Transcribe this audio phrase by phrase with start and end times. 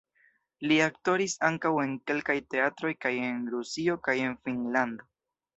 [0.69, 5.11] Li aktoris ankaŭ en kelkaj teatroj kaj en Rusio kaj en Finnlando.